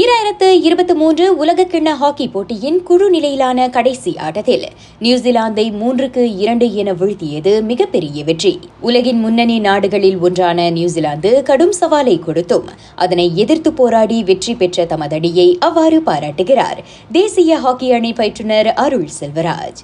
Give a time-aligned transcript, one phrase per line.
[0.00, 4.64] ஈராயிரத்து இருபத்தி மூன்று உலகக்கிண்ண ஹாக்கி போட்டியின் குழு நிலையிலான கடைசி ஆட்டத்தில்
[5.00, 8.58] நியூசிலாந்தை மூன்றுக்கு இரண்டு என வீழ்த்தியது மிகப்பெரிய வெற்றி.
[8.80, 16.00] உலகின் முன்னணி நாடுகளில் ஒன்றான நியூசிலாந்து கடும் சவாலை கொடுத்தும் அதனை எதிர்த்து போராடி வெற்றி பெற்ற தமதடியை அவ்வாறு
[16.02, 16.82] பாராட்டுகிறார்.
[17.12, 19.82] தேசிய ஹாக்கி அணி பயிற்றுநர் அருள் Selvaraj.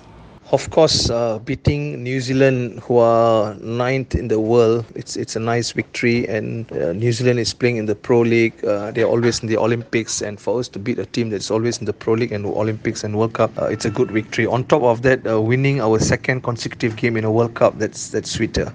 [0.51, 5.41] Of course, uh, beating New Zealand, who are ninth in the world, it's it's a
[5.41, 6.27] nice victory.
[6.27, 8.65] And uh, New Zealand is playing in the Pro League.
[8.65, 11.77] Uh, they're always in the Olympics, and for us to beat a team that's always
[11.81, 14.47] in the Pro League and Olympics and World Cup, uh, it's a good victory.
[14.47, 18.09] On top of that, uh, winning our second consecutive game in a World Cup, that's
[18.09, 18.69] that's sweeter.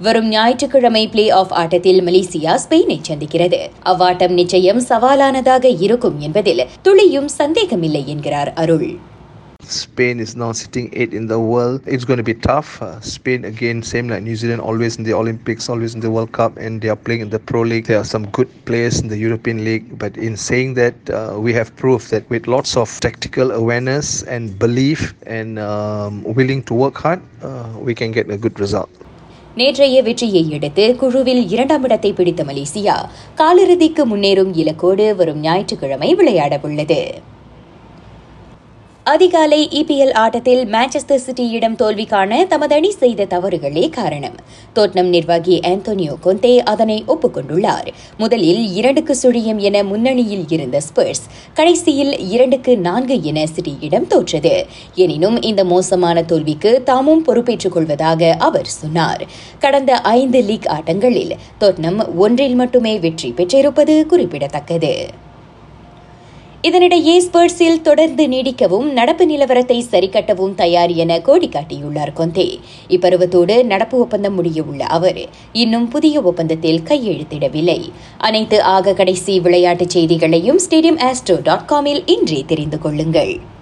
[0.00, 8.02] வரும் ஞாயிற்றுக்கிழமை play off ஆட்டத்தில் Malaysia ஸ்பெயினை சந்திக்கிறது அவ்வாட்டம் நிச்சயம் சவாலானதாக இருக்கும் என்பதில் துளியும் சந்தேகமில்லை
[8.14, 8.88] என்கிறார் அருள்
[9.66, 11.82] Spain is now sitting eight in the world.
[11.86, 12.82] It's going to be tough.
[12.82, 16.32] Uh, Spain again, same like New Zealand, always in the Olympics, always in the World
[16.32, 17.86] Cup, and they are playing in the Pro League.
[17.86, 21.52] There are some good players in the European League, but in saying that, uh, we
[21.52, 26.96] have proof that with lots of tactical awareness and belief and um, willing to work
[26.96, 28.90] hard, uh, we can get a good result.
[29.56, 32.96] நேற்றைய வெற்றியை அடுத்து குழுவில் இரண்டாம் இடத்தை பிடித்த Malaysia
[33.34, 36.98] காலிறுதிக்கு முன்னேறும் இலக்கோடு வரும் ஞாயிற்றுக்கிழமை விளையாடவுள்ளது
[39.06, 44.34] அதிகாலை இபிஎல் ஆட்டத்தில் மான்செஸ்டர் சிட்டியிடம் தோல்விக்கான தமது அணி செய்த தவறுகளே காரணம்.
[44.74, 47.88] தோட்னம் நிர்வாகி ஆந்தோனியோ கொந்தே அதனை ஒப்புக்கொண்டுள்ளார்.
[48.18, 51.22] முதலில் இரண்டுக்கு சுழியம் என முன்னணியில் இருந்த ஸ்பர்ஸ்
[51.54, 54.66] கடைசியில் இரண்டுக்கு நான்கு என சிட்டியிடம் தோற்றது.
[54.94, 59.26] எனினும் இந்த மோசமான தோல்விக்கு தாமும் பொறுப்பேற்றுக் கொள்வதாக அவர் சொன்னார்.
[59.58, 65.22] கடந்த ஐந்து லீக் ஆட்டங்களில் தோட்னம் ஒன்றில் மட்டுமே வெற்றி பெற்றிருப்பது குறிப்பிடத்தக்கது.
[66.66, 72.58] இதனிடையே ஸ்பர்ஸில் தொடர்ந்து நீடிக்கவும் நடப்பு நிலவரத்தை சரிக்கட்டவும் தயார் என கோடி காட்டியுள்ளார் கொந்தே.
[72.88, 75.20] இப்பருவத்தோடு நடப்பு ஒப்பந்தம் முடியவுள்ள அவர்
[75.52, 77.90] இன்னும் புதிய ஒப்பந்தத்தில் கையெழுத்திடவில்லை.
[78.18, 83.52] அனைத்து ஆக கடைசி விளையாட்டுச் செய்திகளையும் ஸ்டேடியம் ஆஸ்ட்ரோ டாட் காமில் இன்றே தெரிந்து கொள்ளுங்கள்.